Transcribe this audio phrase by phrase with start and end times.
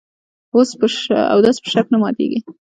[1.33, 2.39] اودس په شک نه ماتېږي.